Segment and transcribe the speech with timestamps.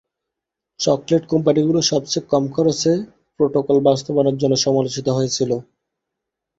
[0.79, 2.91] Chocolate কোম্পানিগুলো সবচেয়ে কম খরচে
[3.37, 5.51] প্রোটোকল বাস্তবায়নের জন্য সমালোচিত হয়েছিল।